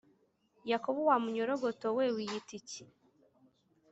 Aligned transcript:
yakobo 0.71 0.99
wa 1.09 1.15
munyorogotowe 1.23 2.03
wiyita 2.15 2.51
iki 2.59 2.83